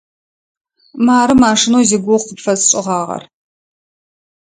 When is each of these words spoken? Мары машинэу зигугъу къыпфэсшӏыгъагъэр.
Мары 1.05 1.33
машинэу 1.43 1.83
зигугъу 1.89 2.25
къыпфэсшӏыгъагъэр. 2.27 3.23